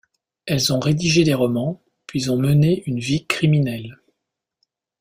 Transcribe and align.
Elles 0.47 0.73
ont 0.73 0.79
rédigé 0.79 1.23
des 1.23 1.35
romans, 1.35 1.83
puis 2.07 2.31
ont 2.31 2.35
mené 2.35 2.81
une 2.87 2.97
vie 2.97 3.27
criminelle. 3.27 3.99